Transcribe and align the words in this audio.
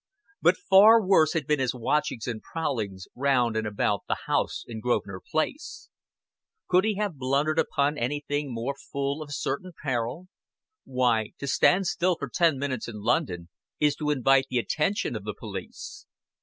But 0.41 0.57
far 0.57 0.99
worse 1.05 1.33
had 1.33 1.45
been 1.45 1.59
his 1.59 1.75
watchings 1.75 2.25
and 2.25 2.41
prowlings 2.41 3.05
round 3.13 3.55
and 3.55 3.67
about 3.67 4.01
the 4.07 4.17
house 4.25 4.63
in 4.65 4.79
Grosvenor 4.79 5.21
Place. 5.29 5.89
Could 6.67 6.85
he 6.85 6.95
have 6.95 7.19
blundered 7.19 7.59
upon 7.59 7.99
anything 7.99 8.51
more 8.51 8.73
full 8.73 9.21
of 9.21 9.31
certain 9.31 9.73
peril? 9.83 10.27
Why, 10.85 11.33
to 11.37 11.45
stand 11.45 11.85
still 11.85 12.15
for 12.17 12.29
ten 12.33 12.57
minutes 12.57 12.87
in 12.87 13.01
London 13.01 13.49
is 13.79 13.95
to 13.97 14.09
invite 14.09 14.47
the 14.49 14.57
attention 14.57 15.15
of 15.15 15.23
the 15.23 15.35
police. 15.37 16.07